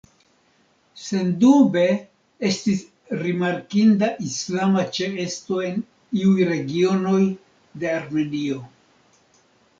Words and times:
Sendube, 1.01 1.83
estis 2.49 2.81
rimarkinda 3.19 4.09
islama 4.29 4.87
ĉeesto 4.99 5.61
en 5.69 5.79
iuj 6.23 6.49
regionoj 6.55 7.21
de 7.85 7.95
Armenio. 8.01 8.67